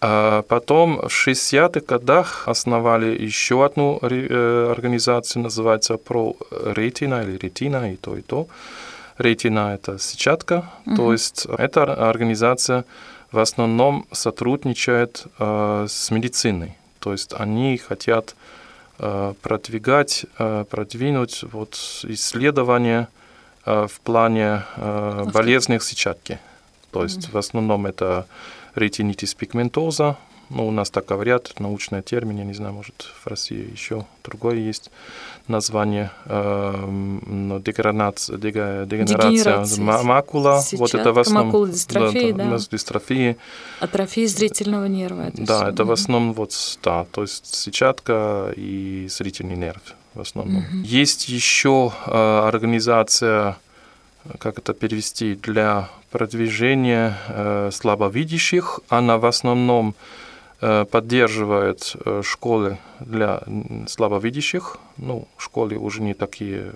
А 0.00 0.42
потом 0.42 0.96
в 0.96 1.28
60-х 1.28 1.80
годах 1.86 2.48
основали 2.48 3.24
еще 3.24 3.64
одну 3.64 3.98
э, 4.02 4.70
организацию, 4.70 5.42
называется 5.42 5.98
Ретина 6.50 7.22
или 7.22 7.36
Ретина, 7.36 7.92
и 7.92 7.96
то, 7.96 8.16
и 8.16 8.22
то. 8.22 8.46
Ретина– 9.18 9.74
это 9.74 9.98
сетчатка, 9.98 10.70
угу. 10.86 10.96
то 10.96 11.12
есть 11.12 11.46
эта 11.58 12.10
организация 12.10 12.84
в 13.30 13.38
основном 13.38 14.06
сотрудничает 14.12 15.26
э, 15.38 15.86
с 15.88 16.10
медициной. 16.10 16.76
То 16.98 17.12
есть 17.12 17.32
они 17.32 17.78
хотят 17.78 18.34
Э, 19.04 19.34
продвигать, 19.42 20.26
э, 20.38 20.64
продвинуть 20.70 21.42
вот 21.50 21.74
исследования 22.04 23.08
э, 23.66 23.88
в 23.90 24.00
плане 24.00 24.62
болезней 25.32 25.80
сетчатки. 25.80 26.38
То 26.92 27.02
есть 27.02 27.26
mm-hmm. 27.26 27.32
в 27.32 27.38
основном 27.38 27.86
это 27.86 28.26
ретинитис 28.76 29.34
пигментоза, 29.34 30.18
ну, 30.54 30.68
у 30.68 30.70
нас 30.70 30.90
так 30.90 31.06
говорят, 31.06 31.54
научный 31.58 32.02
термин, 32.02 32.38
я 32.38 32.44
не 32.44 32.52
знаю, 32.52 32.74
может, 32.74 33.06
в 33.24 33.26
России 33.26 33.70
еще 33.72 34.04
другое 34.22 34.56
есть 34.56 34.90
название, 35.48 36.10
э, 36.26 36.86
ну, 36.86 37.58
дегенерация, 37.58 38.36
дегенерация 38.36 39.64
макула, 40.02 40.60
Сейчас. 40.60 40.80
вот 40.80 40.94
это 40.94 41.12
в 41.12 41.18
основном... 41.18 41.46
Макула 41.46 41.68
дистрофии, 41.68 42.32
да. 42.32 42.50
да. 42.50 42.58
дистрофии. 42.58 43.36
Атрофия 43.80 44.28
зрительного 44.28 44.86
нерва. 44.86 45.22
Это 45.28 45.42
да, 45.42 45.60
все. 45.62 45.70
это 45.72 45.84
в 45.84 45.92
основном 45.92 46.32
вот, 46.34 46.52
да, 46.82 47.06
то 47.10 47.22
есть 47.22 47.54
сетчатка 47.54 48.52
и 48.56 49.06
зрительный 49.08 49.56
нерв 49.56 49.82
в 50.14 50.20
основном. 50.20 50.58
Угу. 50.58 50.76
Есть 50.84 51.28
еще 51.28 51.92
э, 52.06 52.42
организация, 52.46 53.56
как 54.38 54.58
это 54.58 54.74
перевести, 54.74 55.34
для 55.34 55.88
продвижения 56.10 57.16
э, 57.28 57.70
слабовидящих. 57.72 58.80
Она 58.88 59.18
в 59.18 59.26
основном 59.26 59.94
поддерживает 60.90 61.96
школы 62.22 62.78
для 63.00 63.42
слабовидящих. 63.88 64.78
Ну, 64.96 65.26
школы 65.36 65.76
уже 65.76 66.02
не 66.02 66.14
такие 66.14 66.74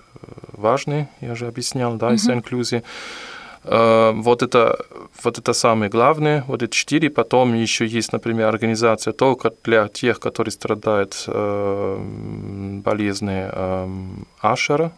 важные, 0.51 1.07
я 1.21 1.35
же 1.35 1.47
объяснял, 1.47 1.95
да, 1.95 2.13
из 2.13 2.27
инклюзии. 2.27 2.83
Вот 3.63 4.43
это, 4.43 4.77
вот 5.23 5.37
это 5.39 5.53
самое 5.53 5.89
главное, 5.89 6.43
вот 6.47 6.61
эти 6.63 6.71
четыре. 6.71 7.09
Потом 7.09 7.53
еще 7.53 7.85
есть, 7.85 8.13
например, 8.13 8.47
организация 8.47 9.13
только 9.13 9.51
для 9.63 9.87
тех, 9.87 10.19
которые 10.19 10.51
страдают 10.51 11.25
болезни 12.83 13.49
Ашера, 14.41 14.91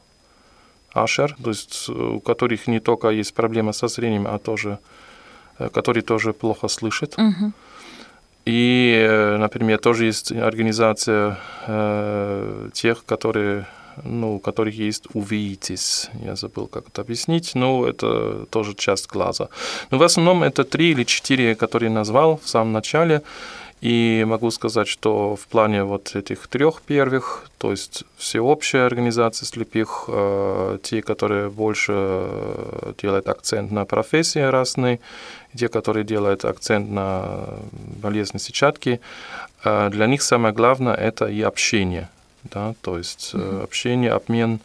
Ашер, 0.93 1.35
то 1.43 1.49
есть 1.49 1.89
у 1.89 2.19
которых 2.19 2.67
не 2.67 2.79
только 2.79 3.09
есть 3.09 3.33
проблема 3.33 3.73
со 3.73 3.87
зрением, 3.87 4.25
а 4.27 4.39
тоже, 4.39 4.77
которые 5.57 6.03
тоже 6.03 6.33
плохо 6.33 6.67
слышат. 6.67 7.17
Мгм. 7.17 7.53
И, 8.51 9.35
например, 9.37 9.77
тоже 9.77 10.05
есть 10.05 10.31
организация 10.31 11.37
э, 11.67 12.69
тех, 12.73 13.05
которые, 13.05 13.67
ну, 14.03 14.37
у 14.37 14.39
которых 14.39 14.73
есть 14.73 15.05
увидитесь. 15.13 16.09
Я 16.25 16.35
забыл, 16.35 16.65
как 16.65 16.87
это 16.87 17.01
объяснить, 17.01 17.53
но 17.53 17.85
это 17.85 18.47
тоже 18.49 18.73
часть 18.73 19.07
глаза. 19.07 19.49
Но 19.91 19.99
в 19.99 20.03
основном 20.03 20.41
это 20.41 20.63
три 20.63 20.93
или 20.93 21.03
четыре, 21.03 21.53
которые 21.53 21.91
назвал 21.91 22.39
в 22.43 22.49
самом 22.49 22.73
начале. 22.73 23.21
И 23.81 24.25
могу 24.27 24.51
сказать, 24.51 24.89
что 24.89 25.37
в 25.37 25.47
плане 25.47 25.83
вот 25.85 26.13
этих 26.13 26.47
трех 26.47 26.81
первых, 26.81 27.49
то 27.57 27.71
есть 27.71 28.03
всеобщая 28.17 28.85
организация 28.85 29.45
слепых, 29.45 30.05
э, 30.09 30.79
те, 30.83 31.01
которые 31.01 31.49
больше 31.49 31.93
э, 31.95 32.93
делают 33.01 33.29
акцент 33.29 33.71
на 33.71 33.85
профессии 33.85 34.39
разные, 34.39 34.99
те, 35.55 35.69
которые 35.69 36.03
делают 36.03 36.43
акцент 36.43 36.89
на 36.91 37.45
болезни 38.01 38.37
сетчатки, 38.37 38.99
э, 39.63 39.89
для 39.89 40.07
них 40.07 40.23
самое 40.23 40.53
главное 40.53 40.95
это 40.95 41.27
и 41.27 41.41
общение, 41.41 42.09
да, 42.43 42.73
то 42.81 42.97
есть 42.97 43.31
э, 43.33 43.61
общение, 43.63 44.11
обмен 44.11 44.59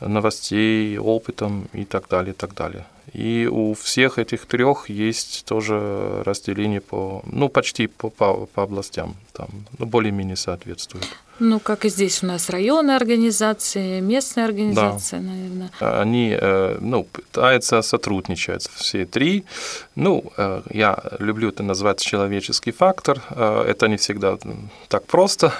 новостей, 0.00 0.98
опытом 0.98 1.68
и 1.72 1.86
так 1.86 2.08
далее, 2.08 2.34
и 2.34 2.36
так 2.36 2.52
далее. 2.54 2.84
И 3.12 3.48
у 3.50 3.74
всех 3.74 4.18
этих 4.18 4.46
трех 4.46 4.88
есть 4.88 5.44
тоже 5.44 6.22
разделение 6.24 6.80
по, 6.80 7.22
ну, 7.26 7.48
почти 7.48 7.86
по, 7.86 8.10
по, 8.10 8.46
по 8.46 8.62
областям, 8.62 9.14
там, 9.32 9.48
ну, 9.78 9.86
более-менее 9.86 10.36
соответствует. 10.36 11.06
Ну, 11.40 11.58
как 11.58 11.84
и 11.84 11.88
здесь 11.88 12.22
у 12.22 12.26
нас 12.26 12.48
районные 12.48 12.96
организации, 12.96 14.00
местные 14.00 14.46
организации, 14.46 15.18
наверное. 15.18 15.70
Они, 15.80 16.36
э, 16.40 16.78
ну, 16.80 17.04
пытаются 17.04 17.82
сотрудничать, 17.82 18.70
все 18.74 19.04
три. 19.04 19.44
Ну, 19.96 20.32
э, 20.36 20.62
я 20.70 20.96
люблю 21.18 21.48
это 21.48 21.64
назвать 21.64 22.00
человеческий 22.00 22.72
фактор. 22.72 23.20
Э, 23.30 23.64
Это 23.68 23.88
не 23.88 23.96
всегда 23.96 24.38
так 24.88 25.06
просто, 25.06 25.52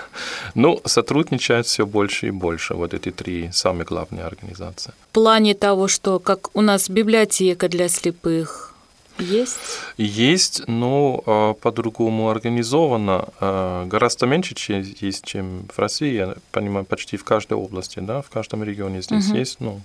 но 0.55 0.81
сотрудничают 0.85 1.67
все 1.67 1.85
больше 1.85 2.29
и 2.29 2.31
больше, 2.31 2.75
вот 2.75 2.95
эти 2.95 3.11
три 3.11 3.51
самые 3.53 3.85
главные 3.85 4.25
организации. 4.25 4.93
В 5.11 5.15
плане 5.15 5.55
того, 5.55 5.89
что 5.89 6.21
как 6.21 6.51
у 6.55 6.61
нас 6.61 6.89
библиотека 6.89 7.34
для 7.69 7.89
слепых 7.89 8.75
есть? 9.19 9.59
Есть, 9.97 10.63
но 10.69 11.23
э, 11.27 11.55
по-другому 11.63 12.31
организовано. 12.31 13.27
Э, 13.41 13.85
Гораздо 13.87 14.27
меньше 14.27 14.55
чем 14.55 14.83
есть, 15.03 15.25
чем 15.25 15.67
в 15.75 15.79
России. 15.79 16.13
Я 16.15 16.35
понимаю, 16.53 16.85
почти 16.85 17.17
в 17.17 17.25
каждой 17.25 17.55
области, 17.59 18.01
да, 18.01 18.21
в 18.23 18.31
каждом 18.31 18.65
регионе 18.65 19.03
здесь 19.03 19.29
Мгм. 19.29 19.39
есть, 19.39 19.61
ну, 19.61 19.81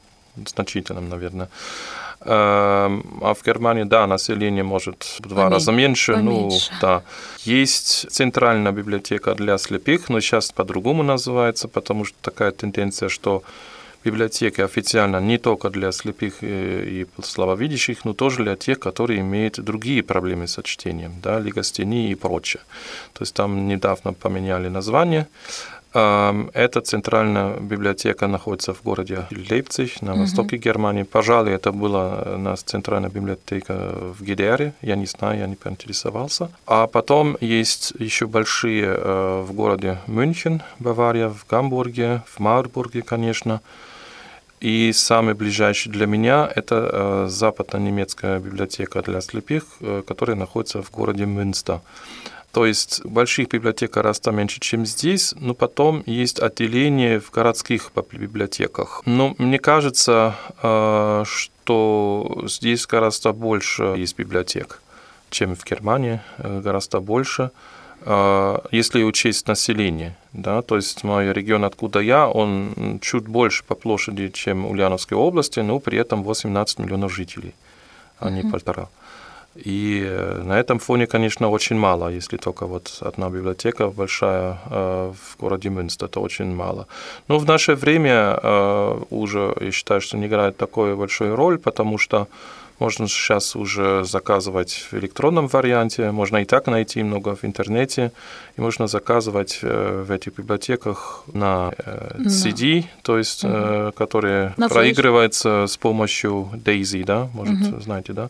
значительном, 0.46 1.10
наверное. 1.10 1.50
Эм, 2.22 3.04
А 3.22 3.34
в 3.34 3.44
Германии, 3.46 3.84
да, 3.84 4.08
население 4.08 4.64
может 4.64 5.04
в 5.20 5.28
два 5.28 5.44
Помен- 5.46 5.52
раза 5.54 5.72
меньше. 5.72 6.14
поменьше. 6.14 6.72
Ну, 6.72 6.78
да. 6.82 7.04
Есть 7.46 8.12
центральная 8.12 8.72
библиотека 8.72 9.36
для 9.36 9.58
слепых, 9.58 10.10
но 10.10 10.20
сейчас 10.22 10.52
по-другому 10.52 11.04
называется, 11.04 11.68
потому 11.68 12.06
что 12.06 12.18
такая 12.22 12.52
тенденция, 12.52 13.10
что 13.10 13.42
библиотеки 14.04 14.62
официально 14.62 15.20
не 15.20 15.38
только 15.38 15.70
для 15.70 15.92
слепых 15.92 16.38
и 16.42 17.06
слабовидящих, 17.22 18.06
но 18.06 18.14
тоже 18.14 18.44
для 18.44 18.56
тех, 18.56 18.80
которые 18.80 19.20
имеют 19.20 19.60
другие 19.60 20.04
проблемы 20.04 20.48
со 20.48 20.64
чтением, 20.64 21.14
да, 21.24 21.40
лигостении 21.40 22.12
и 22.12 22.16
прочее. 22.16 22.62
То 23.14 23.24
есть 23.24 23.34
там 23.34 23.68
недавно 23.68 24.14
поменяли 24.14 24.70
название. 24.70 25.28
Эта 25.92 26.82
центральная 26.82 27.60
библиотека 27.60 28.28
находится 28.28 28.76
в 28.76 28.84
городе 28.84 29.26
Лейпциг 29.32 30.04
на 30.04 30.14
востоке 30.14 30.58
Германии. 30.58 31.02
Пожалуй, 31.02 31.52
это 31.52 31.72
была 31.72 32.36
у 32.36 32.38
нас 32.38 32.62
центральная 32.62 33.10
библиотека 33.10 33.96
в 34.20 34.24
ГДР. 34.24 34.74
Я 34.84 34.96
не 34.96 35.08
знаю, 35.08 35.40
я 35.40 35.48
не 35.48 35.56
поинтересовался. 35.56 36.52
А 36.68 36.86
потом 36.86 37.38
есть 37.42 37.94
еще 37.98 38.28
большие 38.28 38.86
э, 38.86 39.42
в 39.42 39.52
городе 39.54 39.98
Мюнхен, 40.06 40.62
Бавария, 40.78 41.28
в 41.30 41.48
Гамбурге, 41.50 42.22
в 42.28 42.40
Марбурге, 42.40 43.02
конечно. 43.02 43.62
И 44.60 44.92
самый 44.94 45.36
ближайший 45.36 45.90
для 45.90 46.06
меня– 46.06 46.52
это 46.56 46.90
э, 46.92 47.28
западно-немецкая 47.30 48.40
библиотека 48.40 49.02
для 49.02 49.22
слепых, 49.22 49.64
э, 49.80 50.04
которая 50.06 50.36
находится 50.36 50.82
в 50.82 50.92
городе 50.92 51.26
Мюнстер. 51.26 51.80
То 52.52 52.66
есть 52.66 53.06
больших 53.06 53.48
библиотек 53.50 53.94
гораздо 53.94 54.32
меньше, 54.32 54.60
чем 54.60 54.86
здесь, 54.86 55.34
но 55.40 55.54
потом 55.54 56.04
есть 56.06 56.40
отделение 56.42 57.22
в 57.22 57.32
городских 57.32 57.92
библиотеках. 58.12 59.02
Но 59.06 59.34
мне 59.38 59.60
кажется, 59.60 60.36
э, 60.62 61.24
что 61.26 62.44
здесь 62.46 62.86
гораздо 62.86 63.32
больше 63.32 63.84
есть 63.84 64.18
библиотек, 64.18 64.82
чем 65.30 65.56
в 65.56 65.64
Германии, 65.64 66.20
гораздо 66.38 67.00
больше 67.00 67.52
если 68.72 69.04
учесть 69.04 69.46
население. 69.46 70.16
Да, 70.34 70.62
то 70.62 70.76
есть 70.76 71.04
мой 71.04 71.34
регион, 71.34 71.64
откуда 71.64 72.00
я, 72.00 72.28
он 72.28 73.00
чуть 73.02 73.28
больше 73.28 73.64
по 73.64 73.76
площади, 73.76 74.30
чем 74.30 74.66
Ульяновской 74.66 75.18
области, 75.18 75.60
но 75.62 75.80
при 75.80 75.98
этом 75.98 76.24
18 76.24 76.80
миллионов 76.80 77.12
жителей, 77.12 77.56
а 78.20 78.30
не 78.30 78.44
полтора. 78.44 78.90
И 79.66 80.04
э, 80.06 80.44
на 80.44 80.60
этом 80.60 80.80
фоне, 80.80 81.08
конечно, 81.08 81.50
очень 81.50 81.76
мало, 81.76 82.10
если 82.10 82.38
только 82.38 82.68
вот 82.68 82.98
одна 83.02 83.30
библиотека 83.30 83.90
большая 83.90 84.58
э, 84.70 85.14
в 85.14 85.42
городе 85.42 85.70
Мюнстер, 85.70 86.06
это 86.06 86.20
очень 86.20 86.56
мало. 86.56 86.88
Но 87.28 87.40
в 87.40 87.46
наше 87.46 87.76
время 87.76 88.40
э, 88.42 89.02
уже, 89.10 89.56
я 89.62 89.72
считаю, 89.72 90.02
что 90.02 90.18
не 90.18 90.28
играет 90.28 90.58
такой 90.58 90.96
большой 90.96 91.34
роль, 91.34 91.58
потому 91.58 91.98
что 91.98 92.28
можно 92.80 93.08
сейчас 93.08 93.56
уже 93.56 94.04
заказывать 94.06 94.88
в 94.92 94.94
электронном 94.96 95.48
варианте, 95.48 96.12
можно 96.12 96.38
и 96.38 96.46
так 96.46 96.68
найти 96.68 97.04
много 97.04 97.36
в 97.36 97.44
интернете, 97.44 98.12
и 98.58 98.62
можно 98.62 98.88
заказывать 98.88 99.60
э, 99.62 100.04
в 100.08 100.12
этих 100.12 100.34
библиотеках 100.38 101.24
на 101.34 101.72
э, 101.78 102.18
CD, 102.26 102.86
то 103.02 103.18
есть, 103.18 103.42
э, 103.44 103.92
которые 103.96 104.54
На 104.58 104.68
флеш. 104.68 104.72
проигрывается 104.74 105.66
с 105.68 105.78
помощью 105.78 106.50
Daisy, 106.54 107.04
да, 107.04 107.30
может, 107.34 107.84
знаете, 107.84 108.14
да, 108.14 108.30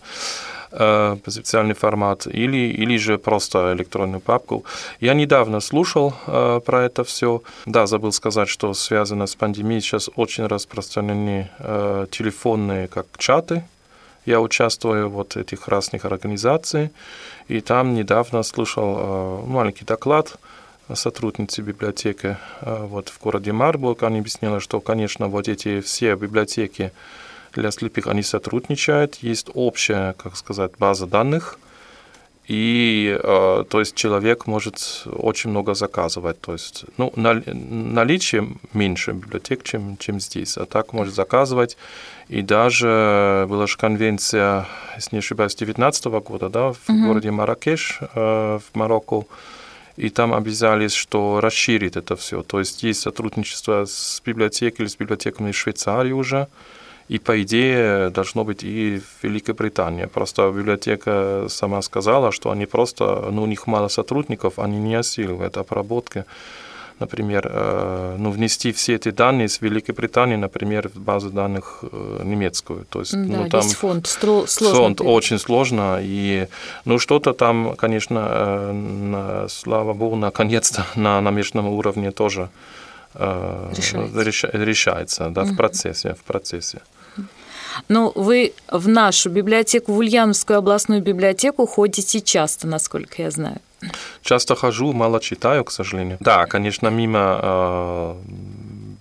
э, 0.72 1.18
специальный 1.28 1.76
формат, 1.76 2.28
или, 2.28 2.58
или 2.84 2.98
же 2.98 3.18
просто 3.18 3.74
электронную 3.74 4.20
папку. 4.20 4.64
Я 5.00 5.14
недавно 5.14 5.60
слушал 5.60 6.14
э, 6.28 6.60
про 6.66 6.84
это 6.86 7.04
все. 7.04 7.42
Да, 7.66 7.88
забыл 7.88 8.12
сказать, 8.12 8.50
что 8.50 8.74
связано 8.74 9.28
с 9.28 9.36
пандемией, 9.36 9.82
сейчас 9.82 10.10
очень 10.16 10.48
распространены 10.48 11.50
э, 11.60 12.06
телефонные 12.12 12.88
как 12.88 13.06
чаты, 13.18 13.64
я 14.26 14.42
участвую 14.42 15.10
вот 15.10 15.38
этих 15.38 15.68
разных 15.68 16.06
организаций, 16.06 16.92
и 17.48 17.62
там 17.62 17.94
недавно 17.94 18.44
слышал 18.44 18.96
э, 18.98 19.46
маленький 19.46 19.86
доклад 19.86 20.38
сотрудницы 20.96 21.62
библиотеки 21.62 22.38
э, 22.62 22.86
вот 22.86 23.10
в 23.10 23.20
городе 23.22 23.52
Марбург. 23.52 24.04
Она 24.04 24.20
объяснила, 24.20 24.60
что, 24.60 24.80
конечно, 24.80 25.28
вот 25.28 25.48
эти 25.48 25.82
все 25.82 26.16
библиотеки 26.16 26.92
для 27.54 27.72
слепых, 27.72 28.08
они 28.08 28.24
сотрудничают, 28.24 29.16
есть 29.16 29.50
общая, 29.54 30.14
как 30.14 30.36
сказать, 30.36 30.72
база 30.78 31.08
данных, 31.08 31.60
и 32.50 33.16
э, 33.22 33.64
то 33.70 33.80
есть 33.80 33.94
человек 33.94 34.48
может 34.48 35.04
очень 35.06 35.52
много 35.52 35.76
заказывать. 35.76 36.42
То 36.42 36.54
есть 36.54 36.84
ну, 36.98 37.14
на- 37.16 37.44
наличие 37.46 38.48
меньше 38.74 39.12
библиотек, 39.12 39.64
чем, 39.64 39.98
чем 39.98 40.20
здесь. 40.20 40.58
А 40.58 40.66
так 40.66 40.92
может 40.94 41.14
заказывать. 41.14 41.78
И 42.28 42.42
даже 42.42 43.46
была 43.48 43.68
же 43.68 43.78
конвенция, 43.78 44.66
если 44.96 45.16
не 45.16 45.20
ошибаюсь, 45.20 45.56
19 45.56 46.06
года, 46.06 46.50
да, 46.50 46.74
в 46.74 46.88
городе 46.88 47.30
Маракеш 47.30 48.00
э, 48.02 48.60
в 48.60 48.76
Марокко. 48.76 49.26
И 49.96 50.10
там 50.10 50.34
обязались, 50.34 50.94
что 50.94 51.42
расширить 51.42 51.98
это 51.98 52.16
все. 52.16 52.42
То 52.42 52.58
есть 52.58 52.82
есть 52.82 53.02
сотрудничество 53.02 53.86
с 53.86 54.24
библиотекой 54.26 54.86
или 54.86 54.90
с 54.90 54.96
библиотеками 54.96 55.52
Швейцарии 55.52 56.14
уже. 56.14 56.48
И 57.10 57.18
по 57.18 57.42
идее 57.42 58.12
должно 58.12 58.44
быть 58.44 58.64
и 58.64 59.00
в 59.00 59.24
Великобритании. 59.24 60.06
Просто 60.06 60.52
библиотека 60.56 61.48
сама 61.50 61.82
сказала, 61.82 62.32
что 62.32 62.52
они 62.52 62.68
просто, 62.68 63.30
ну, 63.32 63.42
у 63.44 63.48
них 63.48 63.68
мало 63.68 63.88
сотрудников, 63.88 64.60
они 64.60 64.78
не 64.78 64.96
осиливают 64.96 65.58
обработки 65.58 66.26
например, 67.00 67.50
ну, 68.18 68.30
внести 68.30 68.72
все 68.72 68.96
эти 68.96 69.12
данные 69.12 69.48
с 69.48 69.62
Великобритании, 69.62 70.36
например, 70.36 70.90
в 70.90 71.00
базу 71.00 71.30
данных 71.30 71.84
немецкую. 72.24 72.86
То 72.90 73.00
есть, 73.00 73.14
да, 73.14 73.38
ну, 73.38 73.50
там 73.50 73.62
фонд 73.62 74.08
сложно. 74.08 74.76
Фонд 74.76 75.02
очень 75.02 75.40
сложно, 75.40 76.00
и 76.02 76.48
ну, 76.86 77.00
что-то 77.00 77.34
там, 77.34 77.76
конечно, 77.78 78.74
на, 78.74 79.48
слава 79.48 79.94
богу, 79.94 80.16
наконец-то 80.16 80.86
на, 80.96 81.22
на 81.22 81.32
международном 81.32 81.80
уровне 81.80 82.12
тоже 82.12 82.50
решается, 83.16 84.58
решается 84.58 85.30
да, 85.30 85.44
угу. 85.44 85.54
в 85.54 85.58
процессе, 85.58 86.14
в 86.14 86.24
процессе. 86.24 86.82
Но 87.88 88.12
вы 88.16 88.54
в 88.68 88.88
нашу 88.88 89.30
библиотеку, 89.30 89.94
в 89.94 89.98
Ульяновскую 89.98 90.58
областную 90.60 91.02
библиотеку 91.02 91.66
ходите 91.66 92.22
часто, 92.22 92.68
насколько 92.68 93.22
я 93.22 93.32
знаю. 93.32 93.60
Часто 94.22 94.56
хожу, 94.56 94.94
мало 94.94 95.20
читаю, 95.20 95.64
к 95.64 95.72
сожалению. 95.72 96.18
Да, 96.20 96.46
конечно, 96.46 96.90
мимо 96.90 97.40
э, 97.42 98.16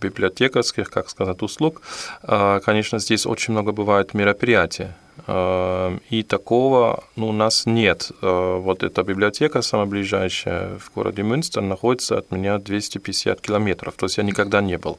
библиотекарских, 0.00 0.90
как 0.90 1.08
сказать, 1.08 1.42
услуг, 1.42 1.82
э, 2.22 2.60
конечно, 2.64 2.98
здесь 2.98 3.26
очень 3.26 3.52
много 3.52 3.72
бывает 3.72 4.14
мероприятий. 4.14 4.88
Э, 5.26 5.98
и 6.10 6.22
такого 6.22 7.04
ну, 7.16 7.28
у 7.28 7.32
нас 7.32 7.66
нет. 7.66 8.12
Э, 8.22 8.58
вот 8.60 8.82
эта 8.82 9.02
библиотека, 9.02 9.62
самая 9.62 9.86
ближайшая 9.86 10.78
в 10.78 10.94
городе 10.94 11.22
Мюнстер, 11.22 11.62
находится 11.62 12.18
от 12.18 12.30
меня 12.30 12.58
250 12.58 13.40
километров. 13.40 13.94
То 13.96 14.06
есть 14.06 14.18
я 14.18 14.24
никогда 14.24 14.60
не 14.60 14.78
был. 14.78 14.98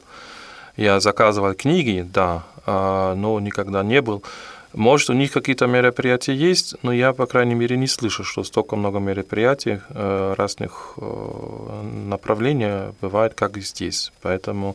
Я 0.80 0.98
заказывал 0.98 1.52
книги, 1.52 2.06
да, 2.10 2.42
а, 2.64 3.14
но 3.14 3.38
никогда 3.38 3.82
не 3.82 4.00
был. 4.00 4.24
Может, 4.72 5.10
у 5.10 5.12
них 5.12 5.30
какие-то 5.30 5.66
мероприятия 5.66 6.34
есть, 6.34 6.74
но 6.82 6.90
я, 6.90 7.12
по 7.12 7.26
крайней 7.26 7.54
мере, 7.54 7.76
не 7.76 7.86
слышу, 7.86 8.24
что 8.24 8.44
столько 8.44 8.76
много 8.76 8.98
мероприятий 8.98 9.80
э, 9.90 10.34
разных 10.38 10.94
э, 10.96 11.82
направлений 12.06 12.94
бывает, 13.02 13.34
как 13.34 13.58
и 13.58 13.60
здесь. 13.60 14.10
Поэтому 14.22 14.74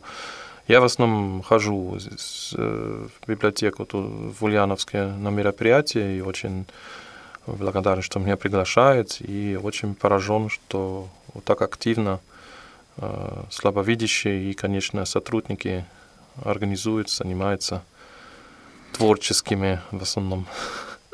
я 0.68 0.80
в 0.80 0.84
основном 0.84 1.42
хожу 1.42 1.98
э, 1.98 3.06
в 3.08 3.28
библиотеку 3.28 3.84
в 3.90 4.44
Ульяновске 4.44 5.06
на 5.06 5.30
мероприятия 5.30 6.18
и 6.18 6.20
очень 6.20 6.66
благодарен, 7.48 8.02
что 8.02 8.20
меня 8.20 8.36
приглашают, 8.36 9.16
и 9.20 9.58
очень 9.60 9.96
поражен, 9.96 10.50
что 10.50 11.08
вот 11.34 11.42
так 11.42 11.62
активно 11.62 12.20
слабовидящие 13.50 14.50
и, 14.50 14.54
конечно, 14.54 15.04
сотрудники 15.04 15.84
организуют, 16.44 17.10
занимаются 17.10 17.82
творческими 18.92 19.80
в 19.90 20.02
основном. 20.02 20.46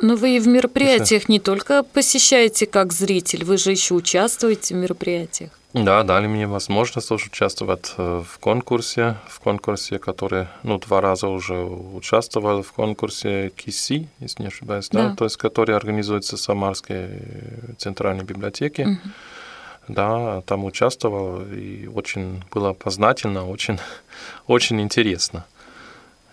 Но 0.01 0.17
вы 0.17 0.37
и 0.37 0.41
в 0.41 0.49
мероприятиях 0.49 1.29
не 1.29 1.39
только 1.39 1.85
посещаете 1.85 2.67
как 2.67 2.93
зритель, 2.93 3.45
вы 3.45 3.57
же 3.57 3.71
еще 3.71 3.95
участвуете 3.95 4.75
в 4.75 4.79
мероприятиях. 4.79 5.51
Да, 5.75 6.03
дали 6.03 6.27
мне 6.27 6.47
возможность 6.47 7.09
тоже 7.09 7.27
участвовать 7.27 7.95
э, 7.97 8.23
в 8.27 8.39
конкурсе, 8.41 9.17
в 9.27 9.41
конкурсе, 9.41 9.99
который, 9.99 10.49
ну, 10.65 10.79
два 10.79 11.01
раза 11.01 11.29
уже 11.29 11.65
участвовал 11.65 12.63
в 12.63 12.73
конкурсе 12.73 13.51
КИСИ, 13.57 14.07
если 14.19 14.43
не 14.43 14.49
ошибаюсь, 14.49 14.91
да, 14.91 15.09
да 15.09 15.17
то 15.17 15.25
есть 15.25 15.39
который 15.39 15.75
организуется 15.75 16.37
в 16.37 16.41
Самарской 16.41 17.09
центральной 17.79 18.25
библиотеке. 18.25 18.85
Угу. 18.85 18.99
Да, 19.89 20.43
там 20.43 20.65
участвовал, 20.65 21.43
и 21.43 21.87
очень 21.87 22.45
было 22.53 22.73
познательно, 22.73 23.49
очень, 23.49 23.79
очень 24.47 24.81
интересно. 24.81 25.45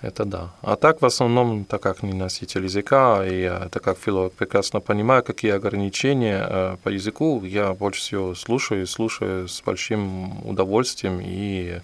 Это 0.02 0.24
да. 0.24 0.50
А 0.62 0.76
так 0.76 1.02
в 1.02 1.06
основном, 1.06 1.66
так 1.66 1.82
как 1.82 2.04
не 2.04 2.14
носитель 2.14 2.64
языка, 2.64 3.26
и 3.26 3.50
так 3.70 3.84
как 3.84 3.98
филолог 3.98 4.32
прекрасно 4.34 4.80
понимаю, 4.80 5.24
какие 5.24 5.52
ограничения 5.52 6.48
э, 6.50 6.78
по 6.84 6.90
языку, 6.90 7.44
я 7.44 7.74
больше 7.74 8.00
всего 8.00 8.36
слушаю 8.36 8.84
и 8.84 8.86
слушаю 8.86 9.50
с 9.50 9.62
большим 9.62 10.48
удовольствием, 10.48 11.20
и 11.22 11.82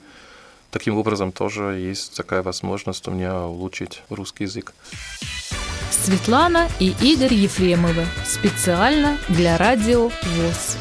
таким 0.71 0.97
образом 0.97 1.33
тоже 1.33 1.63
есть 1.63 2.15
такая 2.15 2.41
возможность 2.41 3.05
у 3.07 3.11
меня 3.11 3.41
улучшить 3.41 4.01
русский 4.09 4.45
язык. 4.45 4.73
Светлана 5.91 6.69
и 6.79 6.93
Игорь 7.01 7.33
Ефремовы. 7.33 8.05
Специально 8.25 9.17
для 9.27 9.57
радио 9.57 10.03
ВОЗ. 10.07 10.77